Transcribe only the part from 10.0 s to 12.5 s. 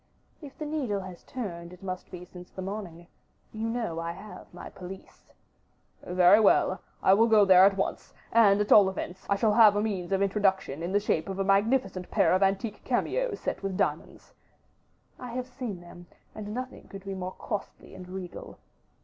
of introduction in the shape of a magnificent pair of